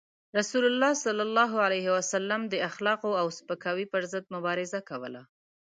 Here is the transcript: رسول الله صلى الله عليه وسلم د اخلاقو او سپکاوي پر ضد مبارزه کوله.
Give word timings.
رسول 0.39 0.65
الله 0.69 0.91
صلى 1.05 1.23
الله 1.27 1.51
عليه 1.65 1.87
وسلم 1.97 2.41
د 2.53 2.55
اخلاقو 2.69 3.11
او 3.21 3.27
سپکاوي 3.37 3.85
پر 3.93 4.03
ضد 4.11 4.25
مبارزه 4.35 4.79
کوله. 4.89 5.21